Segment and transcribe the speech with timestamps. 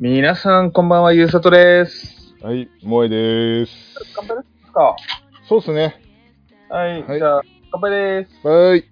[0.00, 2.34] 皆さん、こんばんは、ゆうさとです。
[2.42, 3.72] はい、萌えです。
[4.16, 4.96] 乾杯ですか？
[5.46, 6.00] そうっすね。
[6.70, 8.48] はい、はいじゃあ、乾杯です。
[8.48, 8.84] はい。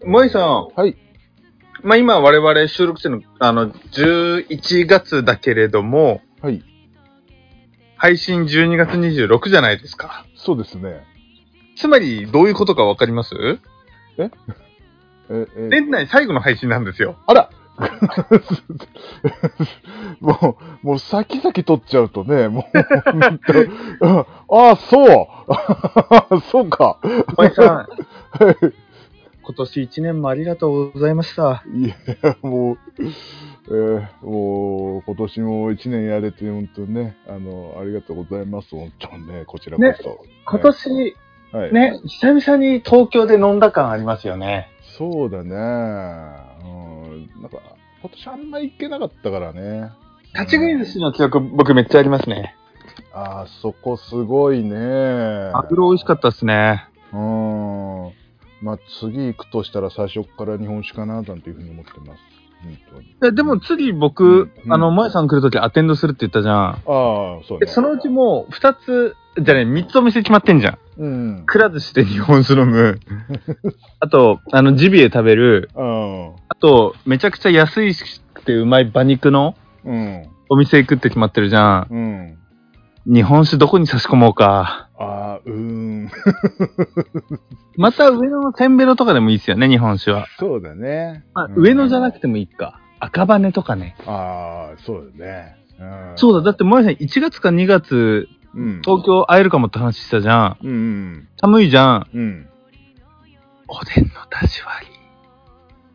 [0.00, 0.96] 萌えさん、はい。
[1.82, 6.62] まあ今我々収録してるの、あの、11月だけれども、はい。
[7.96, 10.26] 配信12月26じゃないですか。
[10.36, 11.04] そうですね。
[11.76, 13.34] つまり、どういうことかわかります？
[14.18, 14.30] え、
[15.28, 17.16] え、年内最後の配信なんですよ。
[17.26, 17.50] あら
[20.20, 22.78] もう、もう先々取っちゃうとね、もう、
[24.06, 24.26] あ
[24.72, 26.98] あ、そうそうか。
[27.36, 27.86] 萌えさん、は
[28.52, 28.56] い
[29.46, 31.62] 今年1年もありがとうございました。
[31.72, 31.94] いや、
[32.42, 32.78] もう、
[33.68, 40.24] えーもう、今年も一年やれて、本当ね、あの、ありがとうございます、本当にね、こちらこそ。
[40.46, 41.16] 今年、
[41.52, 44.68] はい、ね、久々に東京で飲んだ感ありますよね。
[44.98, 45.54] そうだね。
[45.54, 47.30] うん。
[47.40, 47.58] なんか、
[48.00, 49.92] 今年あんま行けなかったからね。
[50.34, 52.56] 立ち食い寿司の記憶、僕めっちゃありますね。
[53.12, 54.74] ああ、そこすごいね。
[55.52, 56.88] マグロ美味しかったっすね。
[57.12, 57.45] うん。
[58.62, 62.22] まあ、次行くとしたら最初から日本酒かな、なんていうふうに思ってます。
[62.62, 63.06] 本当に。
[63.06, 66.56] いやでも次僕、うんうんあの、萌さん来るときアテンドするって言ったじゃん。
[66.56, 67.66] ああ、そうね。
[67.66, 70.78] でそのうちもう2つ、じゃね、3つお店決まってんじゃん。
[70.98, 71.42] うん。
[71.44, 72.98] くら寿司で日本酒飲む。
[74.00, 75.70] あと、あの、ジビエ食べる。
[75.74, 76.26] うん。
[76.48, 80.26] あと、めちゃくちゃ安いくてうまい馬肉のうん。
[80.48, 81.86] お店行くって決まってるじゃん。
[81.90, 82.38] うん。
[83.06, 84.88] 日本酒どこに差し込もうか。
[84.98, 86.10] ああ、うーん。
[87.78, 90.26] また上野のせんべろとかでもいいっすよね、日本酒は。
[90.38, 91.24] そうだね。
[91.32, 92.80] まあ、うん上野じゃなくてもいいか。
[92.98, 93.94] 赤羽とかね。
[94.06, 95.56] ああ、そうだね。
[95.78, 96.12] うん。
[96.16, 98.80] そうだ、だって萌さん1月か2月、うん。
[98.82, 100.56] 東京会えるかもって話したじゃん。
[100.64, 101.28] うんうん。
[101.40, 102.06] 寒いじゃん。
[102.12, 102.48] うん。
[103.68, 104.86] おでんの出し割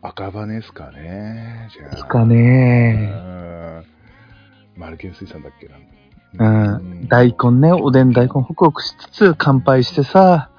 [0.02, 1.68] 赤羽ですかね。
[1.72, 1.90] じゃあ。
[1.90, 1.96] り。
[1.96, 4.80] いいかねうん。
[4.80, 5.74] マルケン水産だっけな。
[6.38, 7.08] うん。
[7.08, 10.50] 大根ね、おでん大根ホクホクしつつ乾杯してさ。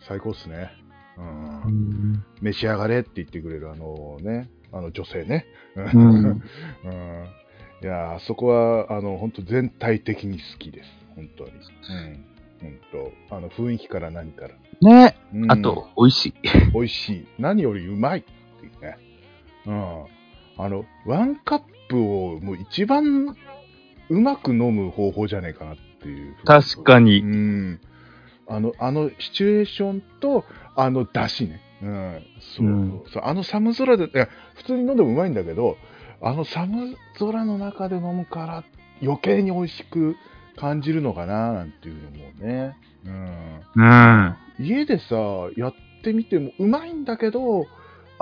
[0.00, 0.70] 最高っすね。
[1.16, 1.20] う。
[1.20, 2.24] うんん。
[2.40, 5.46] 召し上がれって言ってくれるあのね、あの女性ね。
[5.76, 6.42] う うんうん
[7.82, 10.88] いやー、あそこは、あの、本当全体的に好きです。
[11.16, 11.50] 本当に。
[11.50, 12.24] うん。
[12.60, 14.54] 本当あの、雰囲気から何から。
[14.82, 15.16] ね。
[15.32, 16.34] うんあと、美味しい。
[16.74, 17.26] 美味しい。
[17.38, 18.98] 何よりうまいっていうね。
[19.66, 20.04] うん。
[20.62, 23.34] あの、ワンカップをもう一番
[24.10, 26.32] うまく飲む方法じゃねえかなっていう。
[26.32, 27.22] う確かに。
[27.22, 27.80] ん。
[28.48, 30.44] あの、あのシチュエーションと、
[30.76, 31.60] あの出汁ね。
[31.82, 32.22] うん。
[32.40, 33.22] そう、うんそう。
[33.24, 35.76] あの寒空で、いや、普通に飲んでもうまいんだけど、
[36.20, 38.64] あの寒空の中で飲むから
[39.02, 40.16] 余計に美味しく
[40.56, 42.76] 感じるのかな、なんていうのもね。
[43.06, 43.60] うん。
[43.76, 44.36] うん。
[44.58, 45.16] 家でさ、
[45.56, 47.66] やってみてもうまいんだけど、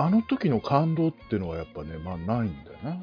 [0.01, 2.91] あの時の感動っていうのはやっぱね、まあないんだよな。
[2.91, 3.01] うん、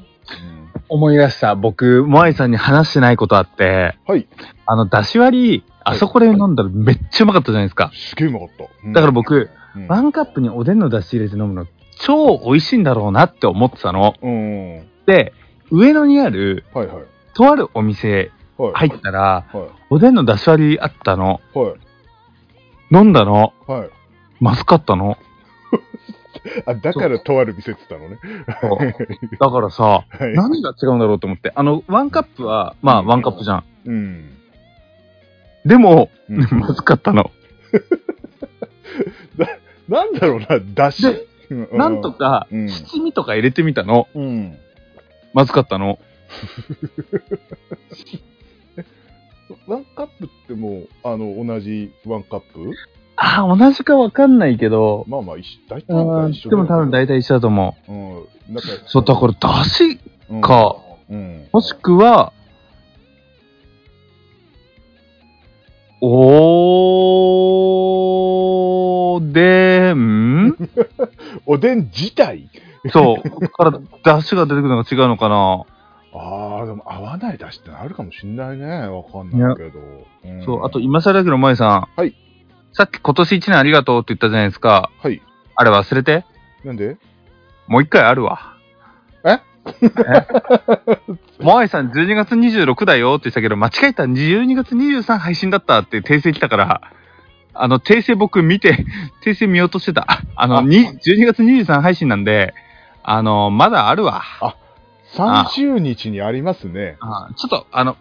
[0.88, 1.54] 思い出した。
[1.54, 4.26] 僕、モアイさんに話してないことあって、はい。
[4.64, 7.92] あの、出し割り、あそこで飲んだらめっちゃうまかったじゃないですか。
[7.94, 8.64] すげえうまかった。
[8.82, 11.66] うんだから僕、うんワンカップにおでんの出汁入れて飲むの
[11.98, 14.14] 超美味しいんだろうなって思ってたの。
[15.04, 15.34] で、
[15.70, 16.88] 上野にある、はい。
[17.34, 18.88] とあるお店はい。
[18.88, 21.42] 入ったら、はおでんの出し割りあったの。
[21.54, 21.58] い。
[21.58, 21.74] はい。
[22.90, 23.52] 飲んだの。
[23.66, 23.90] はい。
[24.40, 25.18] まずかったの。
[26.66, 28.18] あ、だからとある店って言ったのね。
[29.38, 30.34] だからさ、はい。
[30.34, 31.52] 何が違うんだろうと思って。
[31.54, 33.64] あの、ワンカップは、まあ、ワンカップじゃん。
[33.86, 34.30] うん。
[35.64, 37.30] でも、うんまずかったの。
[39.88, 41.04] なんだろうな、だし。
[41.72, 42.12] なんと。
[42.12, 44.08] か、うん七味とか入れてみたの。
[44.14, 44.58] うん。
[45.32, 45.98] まずかったの。
[49.66, 52.72] ワンカップってもう、あの、同じワンカップ？
[53.16, 57.92] ああ、同じかわかんないけど、まあまあ、一緒大体うん一緒でも多分大体一緒だと思う。
[57.92, 58.54] うん。
[58.56, 59.98] か、そう、だから、だし、
[60.30, 60.76] うんか。
[61.08, 61.48] うん。
[61.52, 62.32] もしくは、
[67.16, 70.56] おーでん？
[71.46, 72.48] おでん自体？
[72.92, 73.48] そう。
[73.48, 73.72] から
[74.18, 75.62] 出汁が出てくるのが違うのかな。
[76.12, 78.66] ああ、でも合わないだしってのあるかもしんないね。
[78.88, 79.78] わかんないけど。
[80.30, 80.64] んそう。
[80.66, 81.88] あと、、今更だけど、萌さん。
[81.96, 82.14] はい。
[82.76, 84.90] さっき今年一年ありがとうって言ったじゃないですか。
[85.02, 85.22] はい。
[85.54, 86.24] あれ忘れて？
[86.64, 86.98] なんで？
[87.66, 88.54] もう一回あるわ。
[89.24, 89.40] え？
[91.40, 96.80] モアイさん12月26だよって言ってたけど、間違えた12月23配信だったって訂正来たから、
[97.54, 98.84] あの、訂正僕見て、
[99.24, 100.06] 訂正見ようとしてた。
[100.34, 102.52] あの、あに12月23配信なんで、
[103.02, 104.22] あの、まだあるわ。
[105.14, 106.98] 30日にありますね。
[107.00, 107.96] あちょっと、あの、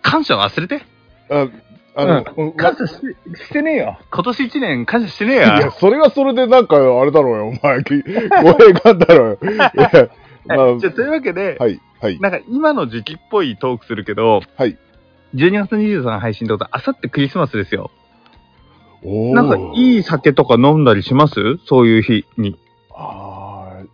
[0.00, 0.82] 感謝忘れて。
[1.30, 1.48] あ
[1.96, 3.98] あの、うん感謝ししてねえよ。
[4.12, 5.70] 今年1年感謝してねえいや、よ。
[5.72, 7.84] それはそれでなんか、あれだろうよ、お前。
[7.84, 9.38] き語弊があんだろうよ。
[9.52, 9.68] いや、
[10.46, 14.76] まあ、じゃあというわけで、はい、はい、なんか今の時期っぽいトークするけど、はい。
[15.34, 17.90] 12月23配信ってことは、あさってクリスマスですよ。
[19.04, 21.34] おーなんかいい酒とか飲んだりします？
[21.66, 22.58] そういう日に。
[22.94, 23.86] あー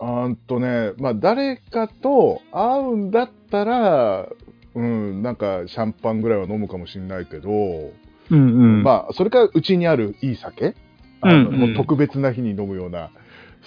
[0.00, 4.26] あーんとね、まあ、誰かと会うんだったら、
[4.74, 7.92] うん、なんかシャンパンぐらいは飲むかもしれないけど、うん
[8.30, 8.82] うん。
[8.82, 10.74] まあ、それからうちにあるいい酒、
[11.20, 13.10] あのうんうんもう特別な日に飲むような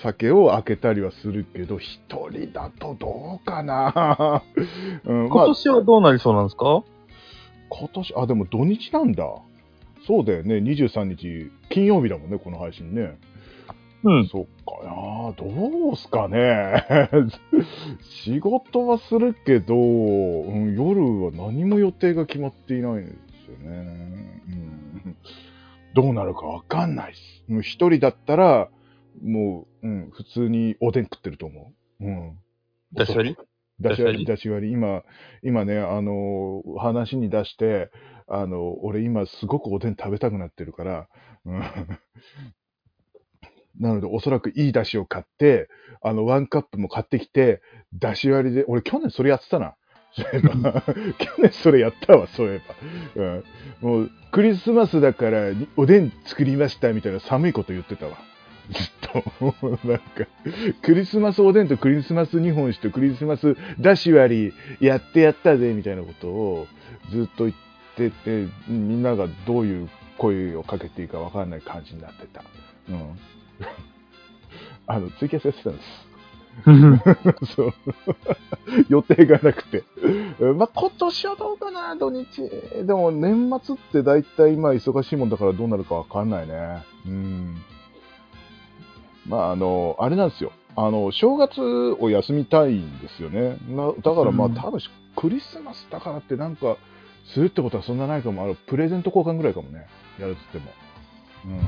[0.03, 1.99] 酒を開けたりはするけど、一
[2.29, 4.43] 人だとどうかな、
[5.03, 6.83] うん、まあ、今年はどうなりそうなんですか？
[7.69, 9.25] 今年、あ、でも土日なんだ。
[10.07, 13.17] そうだよね、23日、金曜日だもんね、この配信ね。
[14.03, 14.27] うん。
[14.27, 17.09] そっかな、どうすかね。
[18.01, 23.11] 仕事はするけど、うん、夜は何も予定が決まっていないんで
[23.45, 24.41] すよね。
[24.47, 25.17] うん、
[25.93, 27.43] どうなるかわかんないっす。
[27.47, 28.69] もう一人だったら、
[29.21, 32.05] もう、うん、普通におでん食ってると思う。
[32.05, 32.39] うん。
[32.93, 33.37] 出し割り？
[33.79, 34.73] 出し割り、出出し割り。
[34.73, 35.03] 今、
[35.43, 37.91] 今ね、あの、話に出して、
[38.27, 41.09] あの、俺今すごくおでん食べたくなってるから、
[41.45, 41.61] うん。
[43.79, 45.69] なので、おそらくいい出汁を買って、
[46.01, 47.61] あの、ワンカップも買ってきて、
[47.93, 49.75] 出し割りで、俺去年それやってたな。
[50.13, 50.83] そういえば、
[51.17, 52.61] 去年それやったわ、そういえ
[53.15, 53.23] ば。
[53.23, 53.43] うん。
[53.81, 58.17] もう、クリスマスだから、におでん作りました、みたいな寒いこと言ってたわ。
[58.71, 59.79] ずっと。
[59.87, 60.27] なんか、
[60.81, 66.67] クリスマスおでんとクリスマス日本酒とクリスマスだし割りやってやったぜみたいなことを
[67.09, 67.55] ずっと言っ
[67.95, 72.43] てて、みんながどういう声をかけていいかわかんない感じになってた。
[72.89, 73.19] うん。
[74.87, 76.11] あの、ツイキャスやってたんです。
[77.55, 77.73] そう。
[78.89, 79.83] 予定がなくて。
[80.39, 82.49] うんまあ、今年はどうかな、土日。
[82.85, 86.83] でも、年末って大体今忙しいもんだからどうなるかわかんないね。
[87.05, 87.55] うん。
[89.27, 90.51] まあ、あの、あれなんですよ。
[90.75, 93.57] あの、正月を休みたいんですよね。
[93.67, 94.79] なだからまあ、うん多分
[95.15, 96.77] クリスマスだからってなんか、
[97.33, 98.43] するってことはそんなないかも。
[98.43, 99.87] あの、プレゼント交換ぐらいかもね。
[100.19, 100.71] やるっつっても。
[101.45, 101.59] うん。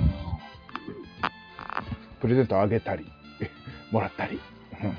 [2.24, 3.06] プレゼントあげたり、
[3.92, 4.40] もらったり、
[4.82, 4.96] うん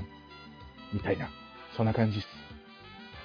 [0.93, 1.29] みたいな。
[1.75, 2.29] そんな感じです。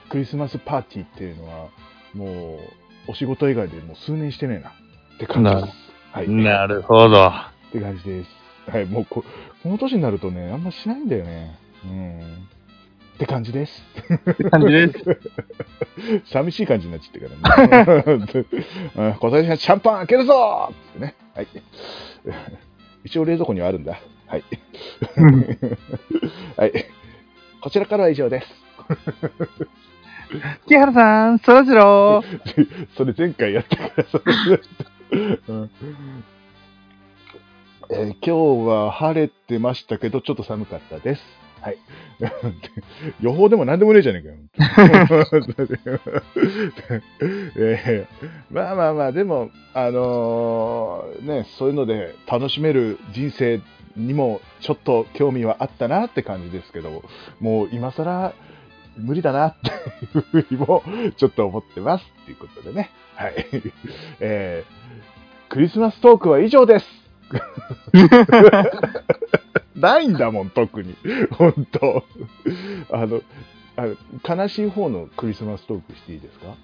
[0.10, 1.68] クリスマスパーティーっていうのは、
[2.16, 2.60] も
[3.08, 4.70] う、お仕事以外でもう数年してねえな。
[4.70, 5.92] って感じです。
[6.14, 6.30] はい。
[6.30, 7.28] なるほど。
[7.28, 7.32] っ
[7.74, 8.30] て感じです。
[8.72, 9.24] はい、もうこ、
[9.62, 11.60] この年になるとね、あんましないんだよね。
[11.86, 12.20] うん。
[12.20, 13.84] って感じです。
[14.32, 14.94] って感じで
[16.24, 16.24] す。
[16.32, 18.06] 寂しい感じになっちゃってからね。
[18.96, 21.16] うん今年はシャンパン開けるぞーってね。
[21.36, 21.48] はい。
[23.04, 24.00] 一応冷蔵庫にはあるんだ。
[24.28, 24.44] はい。
[26.58, 26.86] はい。
[27.62, 28.48] こちらからは以上です。
[30.68, 32.68] 木原さん、そらジロー。
[32.96, 34.60] それ前回やったから、それ、
[35.48, 35.72] うん
[37.92, 41.39] えー今日は晴れてましたけど、ちょっと寒かったです。
[41.62, 41.78] はい。
[43.22, 45.26] 予報でも何でもねえじゃねえかよ。
[45.26, 45.70] 本当に
[47.58, 53.62] えーまあまあまあ、でも、あのーね、そういうので楽しめる人生
[53.96, 57.04] にもちょっと興味はあったなって感じですけど、
[57.40, 58.34] もう今更
[58.98, 59.72] 無理だなってい
[60.20, 60.84] うふうにも
[61.18, 62.90] ちょっと思ってますっていうことでね。
[63.16, 63.34] はい。
[64.20, 64.80] えー
[65.50, 66.86] クリスマストークは以上です。
[69.80, 70.96] ないんだもん、特に。
[71.32, 72.04] 本当
[72.92, 73.22] あの、
[73.76, 76.56] あの悲しい方のクリスマストークしていいですか？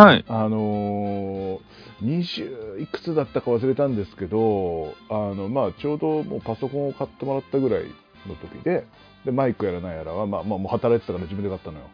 [0.00, 0.24] はい。
[0.28, 1.60] あのー、
[2.02, 7.84] 20いくつだったか忘れたんですけど、あの、まあ、ちょうどもうパソコンを買ってもらったぐらい
[8.26, 8.86] の時で、
[9.26, 11.84] で、マイクやらないやらは、まあ、まあ、もう働いてたから自分で買ったのよ。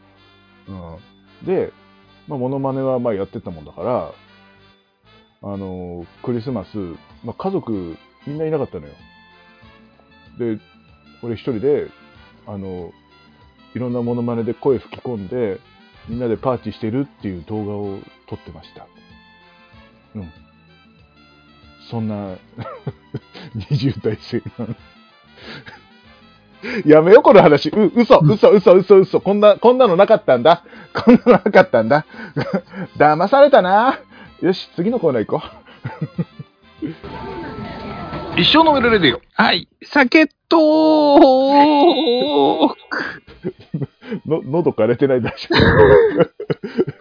[1.42, 1.46] うん。
[1.46, 1.72] で、
[2.28, 4.12] まあ、モノマネはまあやってたもんだから、
[5.42, 6.76] あのークリスマス、
[7.24, 8.92] まあ、家族みんないなかったのよ。
[10.38, 10.58] で、
[11.22, 11.88] 俺一人で、
[12.46, 12.92] あの
[13.74, 15.60] いろんなモノマネで声吹き込んで、
[16.08, 18.86] みんなでパーティーしてるっていう動画を撮ってました。
[20.14, 20.32] うん。
[21.90, 22.36] そんな、
[23.54, 24.76] 20代生なん。
[26.84, 27.68] やめよ、この話。
[27.68, 29.20] う、嘘、嘘、嘘、嘘、嘘。
[29.20, 30.64] こんな、こんなのなかったんだ。
[30.94, 32.04] こんなのなかったんだ。
[32.98, 34.00] 騙されたな。
[34.40, 35.46] よし、次のコーナー行こ
[36.82, 37.34] う。
[38.38, 39.20] 一生飲めるレディオ。
[39.34, 39.68] はい。
[39.82, 40.60] 酒とー
[42.88, 43.22] く
[44.26, 45.48] の、喉枯れてない大丈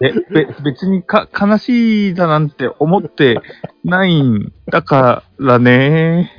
[0.01, 3.39] え、べ、別にか、悲しいだなんて思って
[3.83, 6.31] ないんだからね。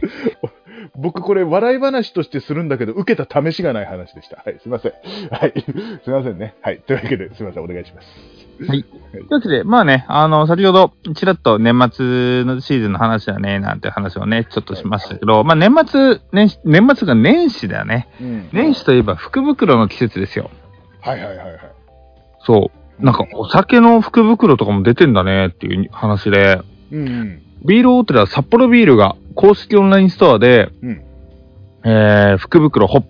[0.96, 4.42] 僕これ笑い話としてするんだけど、受けた試しがない話でした。
[4.44, 4.92] はい、すいません。
[5.30, 5.54] はい、
[6.02, 6.56] すいませんね。
[6.60, 8.08] はい、というわけで、すいません、お願いします。
[8.66, 8.82] はい。
[8.82, 18.08] というわけで、まあね、あの、先ほど、ちらっと年末のシーズンの話だね、なんて話をね、ちょっとしましたけど、まあ年末、年始年末が年始だよね。
[18.20, 18.48] うん。
[18.52, 20.50] 年始といえば福袋の季節ですよ。
[21.00, 21.58] はいはいはいはい。
[22.40, 23.04] そう。
[23.04, 26.60] なんか、お酒の福袋とかも出てんだねっていう話で、
[26.90, 27.42] うんうん。
[27.64, 31.02] ビール大手は札幌ビールが公式オンラインストアで、うん。
[31.84, 33.04] えー、福袋、ホッ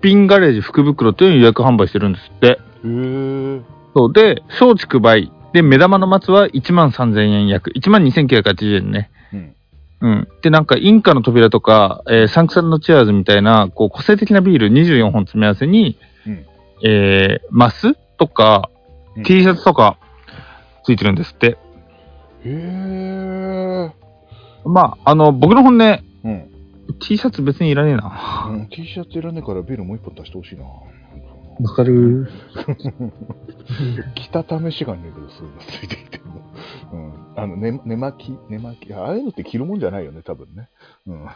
[0.00, 2.46] ピンガレージ福袋というのを予約販売してるんですって。
[2.46, 3.79] へえ。
[3.94, 4.12] そう。
[4.12, 5.30] で、松竹梅。
[5.52, 7.70] で、目玉の松は1万3000円約。
[7.70, 9.10] 1万2980円ね。
[9.32, 9.56] うん。
[10.00, 10.28] うん。
[10.42, 16.46] で、なんか、インカの扉とか、えーサンクサンのチェアーズみたいな、こう、個性的なビール24本詰め合わせに、うん
[16.84, 18.70] えー、マスとか、
[19.16, 19.98] うん T シャツとか、
[20.84, 21.58] ついてるんですって。
[22.44, 23.90] へえ。
[24.64, 26.50] まあ、あの、僕の本音、うん。
[27.00, 28.48] T シャツ別にいらねえな。
[28.50, 30.64] うん、T シャツいらねえからビールもう一本出してほしいな。
[31.62, 32.28] わかる。
[34.14, 35.60] 着た試しがねえけど、そういうの？
[35.60, 36.42] ついてきても。
[36.92, 37.12] うん。
[37.36, 38.94] あの、寝、寝巻き、寝巻き？
[38.94, 40.68] ああいうのって着るもんじゃないよね、多分ね。
[41.06, 41.26] うん。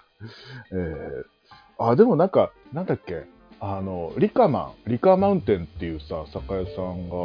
[0.73, 3.27] えー、あ、でもなんか、なんだっけ、
[3.61, 7.17] あの、リカマン、リカマウンテンっていうさ、酒屋さんが、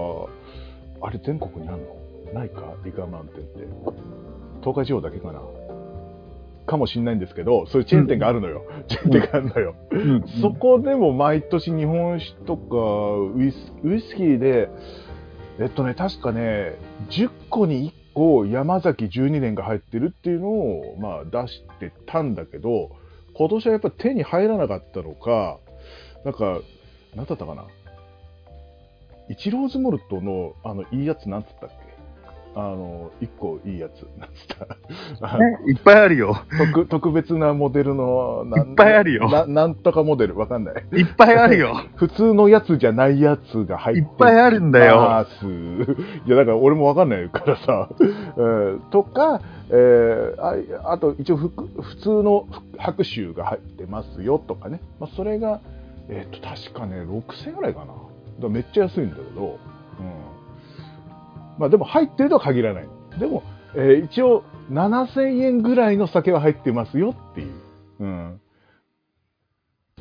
[1.02, 1.84] あれ全国にある
[2.34, 2.34] の？
[2.34, 2.76] ないか？
[2.84, 3.68] リカマウンテンって。
[4.62, 5.40] 東海地方だけかな？
[6.70, 8.64] かもしんないんですけど、そういうチェーン店があるのよ。
[8.88, 9.76] チェーン店があるのよ。
[9.92, 12.76] うんそこでも毎年日本酒とか
[13.36, 14.70] ウイスウイスキーで、
[15.60, 16.76] えっとね、確かね、
[17.10, 22.92] 10個に1個山崎12年が入ってるっていうのを、まあ、出してたんだけど、
[23.34, 25.58] 今年はやっぱ手に入らなかったのか、
[26.24, 26.60] なんか、
[27.16, 27.66] なんだったかな？
[29.30, 31.76] イチローズモルトの、あの、いいやつなんつったっけ
[32.56, 35.38] あの、1個いいやつ、 なんつった？
[35.70, 36.36] いっぱいあるよ。
[36.58, 39.30] 特特別なモデルのないっぱいあるよ。
[39.30, 40.38] ななんとかモデル。
[40.38, 40.84] わかんない。
[40.94, 41.76] いっぱいあるよ。
[41.96, 45.26] 普通のやつじゃないやつが入っていっぱいあるんだよ。
[46.26, 47.30] いやだから俺もわかんない。
[47.30, 55.60] からさ、えーとか、えーああと一応ふく普通の白州が入ってますよとかね、まあ、それが、
[56.10, 57.88] えー、と確かね6000円ぐらいかな。
[58.42, 60.39] だめっちゃ安いんだけど、うん
[61.60, 62.88] まあ、でも入ってるとは限らない。
[63.20, 63.44] でも、
[63.76, 67.54] えー一応7000円ぐらいの酒は入ってますよっていう、
[68.00, 68.42] うん、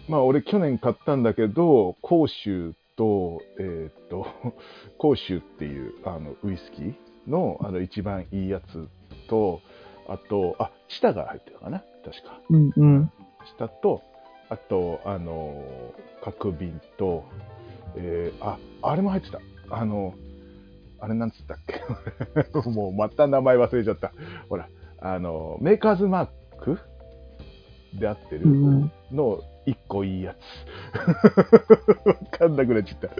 [0.09, 4.27] まあ俺去年買ったんだけど甲州とえっ、と
[4.99, 6.95] 甲州っていうあのウイスキー
[7.27, 8.89] のあの一番いいやつ
[9.29, 9.61] と
[10.07, 11.83] あとあチタが入ってるかな？
[12.05, 12.41] 確か。
[12.51, 13.13] うんうん。
[13.47, 14.03] チタと
[14.51, 15.65] あとあの
[16.23, 17.25] 角瓶と
[17.97, 19.41] えーああれも入ってた。
[19.71, 20.15] あの
[21.01, 21.81] あれなんつったっけ？
[22.71, 24.13] もうまた名前忘れちゃった
[24.49, 24.69] ほら
[25.01, 26.29] あのメーカーズマー
[26.61, 26.79] ク？
[27.99, 30.39] で合ってる、うんの一個いいやつ。
[32.09, 33.11] わかんなくなっちゃっ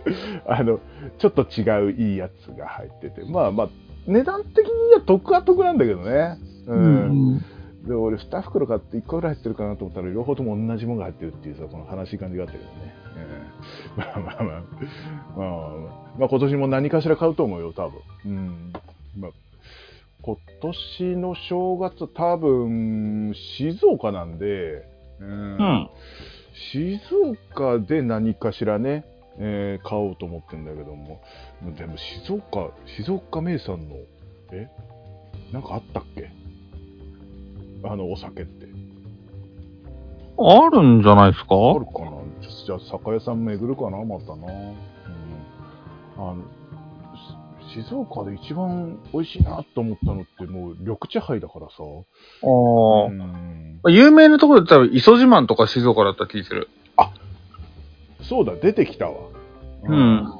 [0.47, 0.55] た。
[0.55, 0.81] あの、
[1.19, 3.69] ちょっと違ういいやつが入ってて、まあまあ、
[4.07, 6.39] 値段的には得は得なんだけどね。
[6.67, 7.39] うん。
[7.87, 12.71] で、俺2袋買って1個ぐらい入ってるかなと思ったら、両方とも同じものが入ってるっていうさ、この悲しい感じがあったけどね。
[13.17, 13.38] うん、
[13.99, 15.69] まあまあまあ、まあ、
[16.19, 18.01] まあ今年も何かしら買うと思うよ、多分。
[18.27, 18.73] うん。
[19.19, 19.31] まあ。
[20.23, 24.85] 今年の正月多分静岡なんで、
[25.21, 25.91] うんうん。
[26.73, 27.01] 静
[27.55, 29.05] 岡で何かしらね、
[29.39, 31.21] えー買おうと思ってんだけども、
[31.77, 33.97] でも静岡、静岡名産の、
[34.53, 34.69] え
[35.53, 36.31] なんかあったっけ
[37.85, 37.97] あ。
[37.97, 38.67] のお酒って。
[40.41, 41.79] あるんじゃないですかあ。
[41.79, 42.18] るかな
[42.67, 44.47] じゃあ、酒屋さん巡るかなまたな。
[44.47, 44.77] うん。
[46.17, 46.43] あの、
[47.73, 51.75] し静岡で一番美味しいなと思ったのってもう緑茶杯だからさ。
[51.79, 53.07] ああ。
[53.07, 53.81] うん。
[53.89, 56.69] 有名なところで多分、磯自慢とか静岡だった気する。
[58.29, 59.15] そうだ、出てきたわ。
[59.85, 60.35] うん。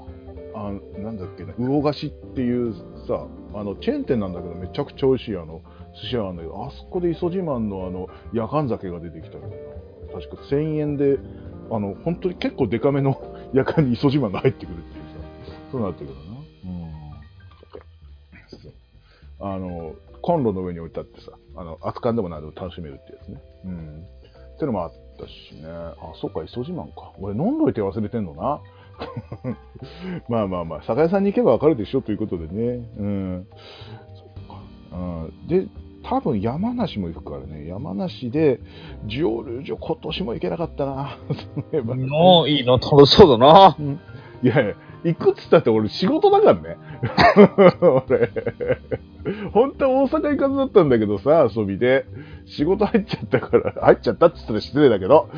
[0.55, 2.75] あなんだっけな、魚菓子っていう
[3.07, 5.63] さ、あのチェーン店なんだけど、めちゃくちゃ美味しいあの
[6.03, 9.55] 寿司屋なんだけど、あそこで磯自慢のあの夜間酒が出てきたけどな、
[10.21, 11.19] 確か1000円で、
[11.71, 13.21] あの本当に結構デカめの
[13.53, 15.11] 夜間に磯自慢が入ってくるっていうさ、
[15.73, 16.23] そうなってくるな。
[16.23, 16.99] うん
[19.41, 23.41] あのコンロの上に置いてあってさ、あの熱燗でも何でも楽しめるってやつね。
[23.65, 24.05] うん。
[24.57, 25.69] ってのもあったしね。
[25.69, 27.13] あ、そっか、磯自慢か。
[27.21, 28.61] 俺飲んどいて忘れてんのな。
[30.29, 32.89] まあまあまあ、酒屋さんに行けばわかるでしょということでね。
[32.99, 33.47] うん。
[34.17, 34.59] そっ
[34.91, 34.97] か。
[34.97, 35.69] うん、で、
[36.09, 37.67] 多分山梨も行くからね。
[37.67, 38.61] 山梨で、
[39.07, 41.19] ジオルージョ今年も行けなかったな。
[41.55, 43.77] そういえばのいいな、楽しそうだな。
[44.43, 44.75] いやいや、
[45.05, 46.77] 行くっつったって俺仕事だからね。
[47.81, 48.31] 俺、
[49.53, 52.07] 本当は大阪行かずだったんだけどさ、遊びで。
[52.47, 55.29] 仕事入っちゃったから、入っちゃったって言ったら失礼だけど。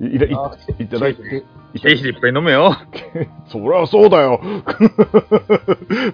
[0.00, 1.44] い いらいあいただいて。
[1.80, 2.72] 経費でいっぱい飲めよ。
[3.46, 4.40] そりゃそうだよ。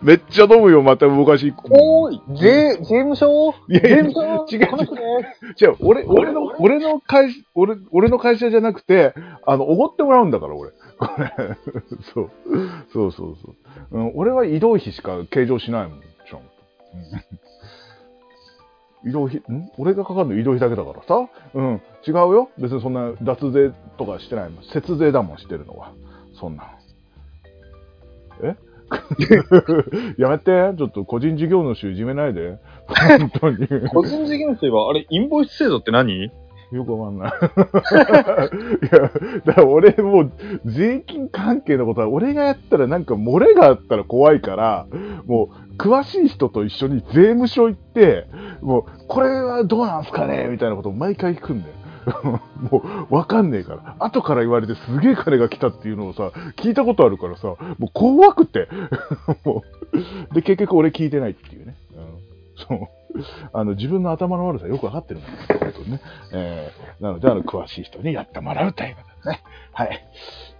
[0.02, 1.54] めっちゃ飲むよ、また昔。
[1.70, 4.66] おーい、税、税務署い税務署違う。
[5.58, 9.14] 違う、俺、俺の、俺の会社、俺、俺の会社じゃなくて、
[9.46, 10.72] あの、おごってもらうんだから、俺。
[10.98, 11.56] これ。
[12.14, 12.30] そう。
[12.92, 13.54] そうそうそ
[13.92, 13.98] う。
[13.98, 16.46] うん、俺は移動費しか計上しないもん、ちゃんと。
[19.06, 19.70] 移動費、ん？
[19.78, 21.28] 俺がかかるの移動費だけだからさ。
[21.54, 22.50] うん、違うよ。
[22.58, 24.64] 別にそんな脱税とかしてないもん。
[24.64, 25.92] 節税だもん、してるのは。
[26.34, 26.72] そんな。
[28.42, 28.56] え？
[30.18, 30.74] やめて。
[30.76, 32.58] ちょっと個人事業主いじめないで。
[32.86, 33.66] 本当に。
[33.90, 36.30] 個人事業主は、あれ、インボイス制度って何？
[36.72, 37.30] よくわかんない。
[37.32, 37.34] い
[38.92, 39.10] や、
[39.44, 40.32] だから俺もう
[40.64, 44.86] 税金関係のことは俺がやったらなんか漏れがあったら怖いから、
[45.26, 48.26] もう詳しい人と一緒に税務署行って、
[48.62, 50.48] もうこれはどうなんすかね？
[50.50, 51.74] みたいなことを毎回聞くんだよ。
[52.70, 53.96] もうわかんねえから。
[53.98, 58.68] 後から言われてすげえ金が来たっていうのをさ、聞いたことあるからさ、もう怖くて。
[59.44, 59.62] も
[60.30, 61.74] うで、結局俺聞いてないっていうね。
[61.96, 62.88] うん、そう。
[63.52, 66.00] あの、自分の頭の悪さよくわかってるんだけどね。
[66.32, 69.42] えー、なので、あの、詳しい人にやってもらうということですね。
[69.72, 70.06] はい。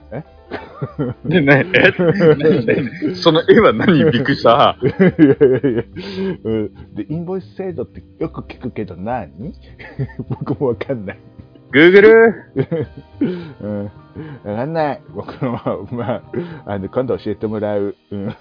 [1.24, 3.14] でね、え？
[3.14, 4.04] その絵は何？
[4.10, 4.78] びっくりした。
[4.82, 5.82] いやいやいや
[6.44, 9.52] うんで、インボイス制度ってよく聞くけど何？
[10.28, 11.18] 僕もわかんない。
[11.76, 12.32] Google?
[13.60, 13.84] うん。
[13.84, 15.02] わかんない。
[15.14, 16.22] 僕のは、まあ、
[16.64, 17.94] あの、今度教えてもらう。
[18.10, 18.34] うん。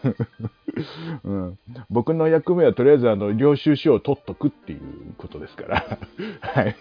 [1.23, 4.79] うん、僕の役目はとりあえず、あの、領収書を取っとくっていう
[5.17, 5.99] ことですから。
[6.39, 6.75] はい。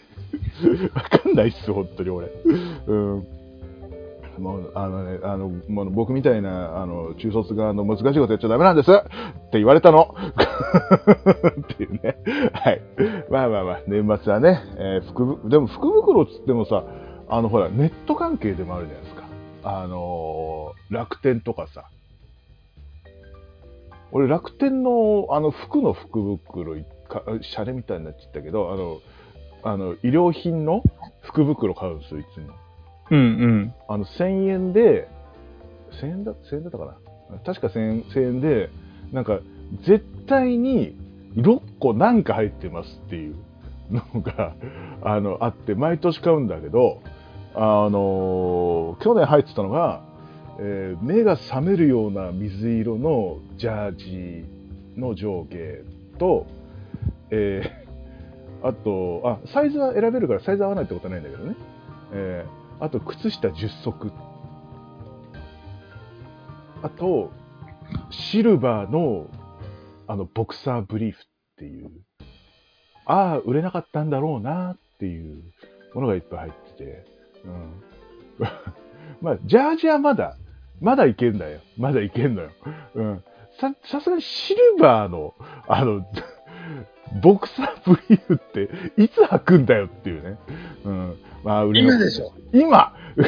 [0.94, 2.28] わかんないっす、本当に俺。
[2.86, 3.26] うん。
[4.38, 9.02] もう、あのね、あの、もう僕みたいな、あの、中卒が、あの、難しいことやっちゃダメなんです っ
[9.50, 12.16] て言われたの っていうね。
[12.52, 12.82] はい。
[13.30, 16.84] まあまあまあ、年末はね、えー福、でも福袋っつってもさ、
[17.28, 19.24] あの、ほら、ネット関係でもあるじゃないですか。
[19.64, 21.84] あのー楽天とかさ。
[24.12, 26.76] 俺、楽天の、あの、服の福袋
[27.08, 28.98] か、シャレみたいになっちゃったけど、あの、
[29.64, 30.84] あの、衣料品の
[31.22, 32.54] 福袋買うんですよ、いつも。
[33.10, 33.74] うんうん。
[33.88, 35.08] あの、1000円で、
[36.00, 36.84] 1000円だ、1円だったか
[37.30, 37.38] な？
[37.44, 38.70] 確か1000円、1000円で、
[39.12, 39.40] なんか、
[39.82, 40.96] 絶対に
[41.36, 43.34] 6個なんか入ってますっていう
[43.90, 44.54] のが、
[45.02, 47.00] あの、あって、毎年買うんだけど、
[47.56, 50.02] あの去年入ってたのが、
[50.58, 54.44] えー目が覚めるような水色のジャージ
[54.96, 55.58] の上下
[56.18, 56.46] と、
[57.30, 61.54] えーあと、あ、サイズは選べるからサイズ合わないってことはないんだけどね。
[62.12, 64.12] えーあと、靴下10足。
[66.82, 67.30] あと、
[68.10, 69.28] シルバーの、
[70.06, 71.90] あの、ボクサーブリーフっていう、
[73.06, 75.42] ああ、売れなかったんだろうなっていう
[75.94, 77.04] ものがいっぱい入ってて、
[77.44, 77.82] うん。
[79.20, 80.36] まあ、ジャージはまだ、
[80.80, 81.60] まだいけんだよ。
[81.78, 82.50] まだいけんのよ。
[82.94, 83.24] うん。
[83.60, 85.34] さ、さすがにシルバーの、
[85.68, 86.04] あの、
[87.22, 90.38] ボクサーブリーフって、いつ履くんだよっていうね。
[90.84, 91.16] うん。
[91.44, 92.32] まあ、売れな今でしょ。
[92.52, 92.94] 今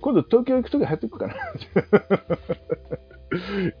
[0.00, 1.34] 今度東京行くとき入ってくかな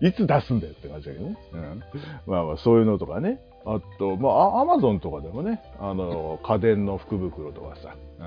[0.00, 1.36] いつ出すんだよって感じだけどね。
[1.52, 1.82] うん、
[2.26, 3.40] まあまあ、そういうのとかね。
[3.66, 8.26] あと、まあ、アマゾンとかでもね、あの、家電の福袋とかさ、うん、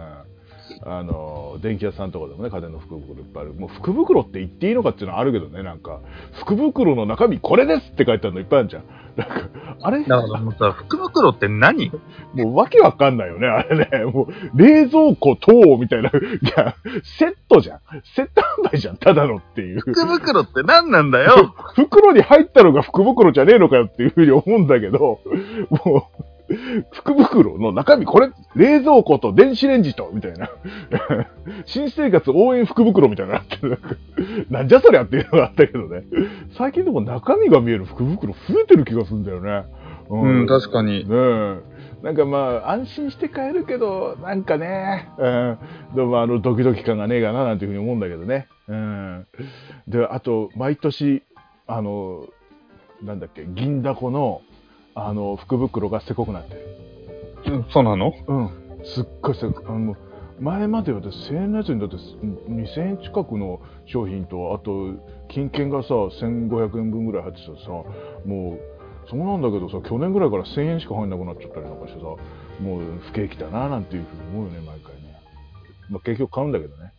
[0.85, 3.53] あの、電気屋さんとかでもね、家電の福袋いっぱいある。
[3.53, 5.99] もう福袋って言っていいのかっていうのはあるけどね、なんか、
[6.39, 8.83] 福袋の中身これですって書いてあるのいっぱいあるじゃん。
[9.15, 9.49] なんか、
[9.81, 10.03] あれ？
[10.03, 11.91] だからもうさ、福袋って何？
[12.33, 14.05] もうわけわかんないよね、あれね。
[14.05, 16.09] もう、冷蔵庫等みたいな。
[16.09, 16.11] い
[16.57, 16.75] や、
[17.19, 17.79] セットじゃん。
[18.15, 19.81] セット販売じゃん、ただのっていう。
[19.81, 21.53] 福袋って何なんだよ？
[21.75, 25.19] 袋に入ったのが福袋じゃねえのかよっていうふうに思うんだけど、
[25.69, 26.23] もう、
[26.91, 30.49] 福袋の中身これ、冷蔵庫と電子レンジと、みたいな。
[31.65, 33.57] 新生活応援福袋みたいなって、
[34.49, 36.03] なんじゃそりゃっていうのがあったけどね。
[36.57, 39.65] 最近でも中身が見える福袋増えてる気がするんだよね。
[40.09, 41.07] うん、確かに。
[41.07, 41.73] ねえ。
[42.03, 45.57] なんかまあ、安心して買えるけど、なんかね、うん、
[45.95, 48.47] でもあの、ドキドキ感がねえかな、なんていうふうに思うんだけどね。
[48.67, 49.27] うん。
[49.87, 51.23] で、あと、毎年、
[51.65, 52.27] あの、
[53.01, 54.41] なんだっけ、銀だこの、
[54.95, 56.77] あの、福袋がせこくなってる。
[57.45, 58.13] うんそうなの？
[58.27, 58.49] うん。
[58.85, 59.95] すっごいせこあの、
[60.39, 64.93] 前まではだって1000円のやつにだって2000円近くの商品と、あと、
[65.29, 67.69] 金券がさ、1500円分ぐらい入ってたらさ、
[68.25, 75.19] もう、そうなんだけどさ、去年ぐらいから1000円しか入んなくなっちゃったりなんかしてさ、もう不景気だななんていうふうに思うよね、毎回ね。
[75.89, 76.93] まあ結局買うんだけどね。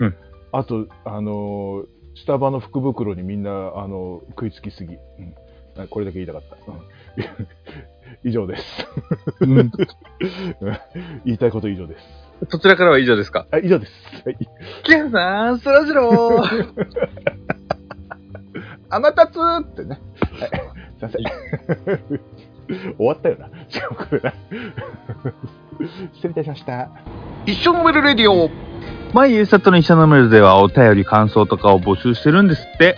[0.00, 0.06] うん。
[0.06, 0.16] うん
[0.52, 1.86] あと、あのー
[2.16, 5.34] スタバの福袋にみんなあの食いつきすぎ、うん
[5.76, 6.80] あこれだけ言いたかった、うん。
[8.24, 8.64] 以上です。
[9.40, 9.70] うん。
[11.24, 12.04] 言いたいこと以上です。
[12.50, 13.46] そちらからは以上ですか？
[13.50, 13.92] あ以上です、
[14.24, 14.36] はい、
[14.82, 16.74] キャンさん、そらジロー。
[18.90, 20.00] 天達ってね、
[20.38, 20.54] はい、す
[21.00, 21.22] いません。
[22.96, 23.48] 終わったよな。
[23.68, 24.32] しかもこれな
[26.14, 26.88] 失礼いたしました。
[27.46, 28.50] 一緒のメルレディオ。
[29.12, 32.96] 毎ゆうさとの一緒のメルではお便り感想とかを募集してるんですって。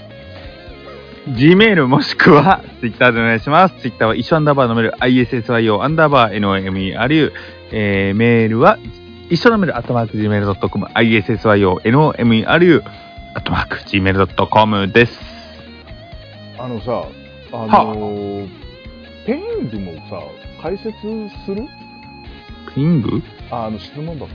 [1.27, 3.75] Gmail もしくは Twitter でお願いします。
[3.81, 7.33] Twitter は一緒アンダーバーのメール ISSYO アンダーバー NOMERU、
[7.73, 8.79] えー、メールは
[9.29, 12.83] 一緒のメールアットマーク Gmail.com ISSYO NOMERU
[13.35, 15.19] アットマーク Gmail.com です。
[16.59, 17.09] あのさ
[17.53, 18.49] あのー
[19.27, 20.23] ペイングもさ
[20.63, 20.93] 解説
[21.45, 21.67] する？
[22.73, 23.21] ピング？
[23.51, 24.29] ああの質問箱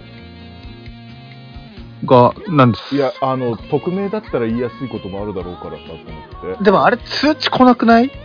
[2.06, 2.96] が、なんです。
[2.96, 6.64] いやあの匿名だったら言いやすいこともあるだろうからさと思って。
[6.64, 8.06] でもあれ通知来なくない？
[8.06, 8.16] いいや。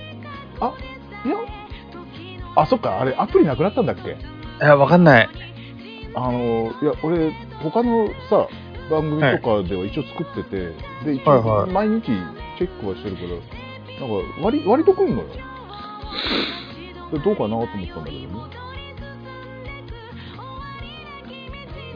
[2.57, 4.17] あそっかあれアプリなくなったんだっけ？
[4.61, 5.29] や、わかんない。
[6.15, 8.49] あのいや俺他のさ
[8.91, 10.73] 番組とかでは一応作ってて、
[11.05, 11.71] で一はいはい。
[11.71, 12.07] 応毎日
[12.59, 15.29] チェックはしてるからなんか割割と来んのよ。
[17.12, 18.29] でどうかなと思ったんだけどね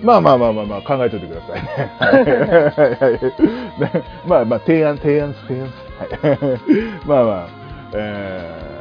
[0.03, 1.93] まあまあまあまあまあ考えといてくださいね。
[1.99, 3.11] は
[4.25, 4.29] い。
[4.29, 6.49] まあまあ提案提案提案はい。
[7.07, 7.49] まあまあ。
[7.95, 8.81] えー。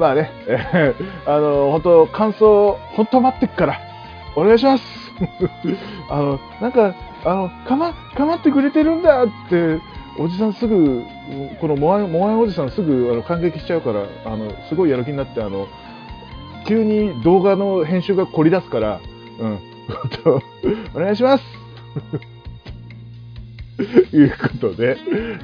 [0.00, 0.30] まあね、
[1.26, 3.78] あの、本当感想、本当待ってっから、
[4.34, 5.12] お願いします。
[6.08, 9.78] あの、なんか、あの、かま、かまってくれてるんだって、
[10.18, 11.02] おじさんすぐ、
[11.60, 15.66] このモアイ、モアイおじさんすぐあの感激しちゃうから、あの、すごいやる気になって、あの、
[16.66, 19.00] 急に動画の編集が凝り出すから、
[19.40, 19.58] うん、
[20.94, 21.44] お願いします。
[23.76, 23.82] と
[24.16, 24.96] いうことで、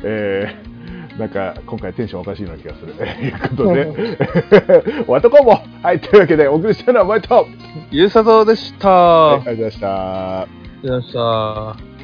[0.05, 0.77] えー
[1.19, 2.93] なんか今回テンションおかしいような気がする。
[2.93, 7.47] と いうことで、おわとこもはい、というわけでお送りしたのはお前と、
[7.91, 8.89] ゆうさとでした。
[8.89, 10.41] はい、ありがとうございました。
[10.41, 10.47] あ
[10.83, 11.96] りがとうございました。